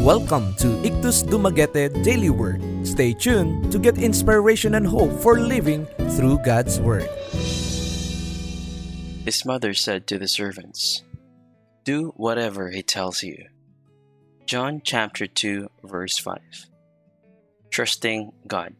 [0.00, 2.62] Welcome to Ictus Dumaguete Daily Word.
[2.86, 5.86] Stay tuned to get inspiration and hope for living
[6.16, 7.08] through God's Word.
[9.24, 11.02] His mother said to the servants,
[11.84, 13.36] Do whatever he tells you.
[14.46, 16.38] John chapter 2, verse 5.
[17.70, 18.74] Trusting God.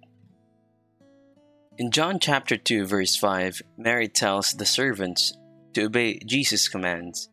[1.76, 5.32] In John chapter 2, verse 5, Mary tells the servants
[5.74, 7.28] to obey Jesus' commands,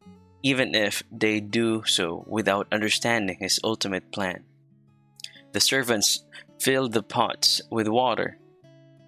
[0.46, 4.44] even if they do so without understanding his ultimate plan.
[5.54, 6.24] The servants
[6.62, 8.38] filled the pots with water,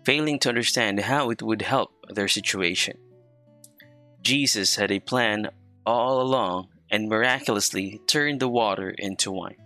[0.03, 2.97] failing to understand how it would help their situation.
[4.23, 5.51] Jesus had a plan
[5.85, 9.61] all along and miraculously turned the water into wine.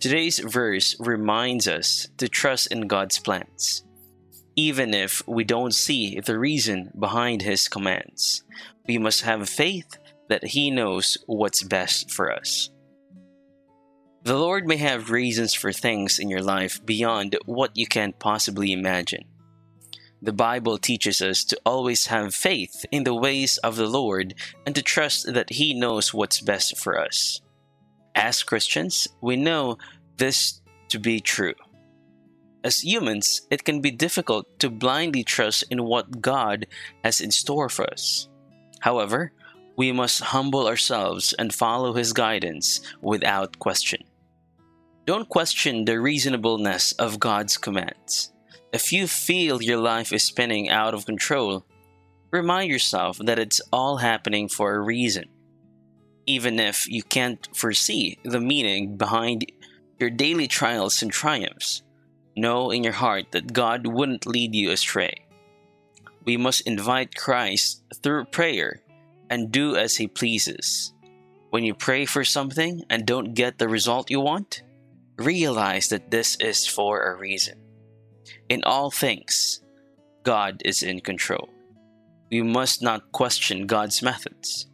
[0.00, 3.84] Today's verse reminds us to trust in God's plans
[4.58, 8.42] even if we don't see the reason behind His commands.
[8.88, 9.98] We must have faith
[10.28, 12.70] that He knows what's best for us.
[14.22, 18.72] The Lord may have reasons for things in your life beyond what you can possibly
[18.72, 19.24] imagine.
[20.20, 24.34] The Bible teaches us to always have faith in the ways of the Lord
[24.66, 27.40] and to trust that He knows what's best for us.
[28.14, 29.78] As Christians, we know
[30.16, 31.54] this to be true.
[32.64, 36.66] As humans, it can be difficult to blindly trust in what God
[37.04, 38.28] has in store for us.
[38.80, 39.32] However,
[39.78, 44.02] we must humble ourselves and follow His guidance without question.
[45.06, 48.32] Don't question the reasonableness of God's commands.
[48.72, 51.64] If you feel your life is spinning out of control,
[52.32, 55.26] remind yourself that it's all happening for a reason.
[56.26, 59.46] Even if you can't foresee the meaning behind
[60.00, 61.82] your daily trials and triumphs,
[62.36, 65.24] know in your heart that God wouldn't lead you astray.
[66.24, 68.82] We must invite Christ through prayer
[69.30, 70.92] and do as He pleases.
[71.50, 74.62] When you pray for something and don't get the result you want,
[75.16, 77.58] realize that this is for a reason.
[78.48, 79.60] In all things,
[80.22, 81.48] God is in control.
[82.30, 84.66] We must not question God's methods,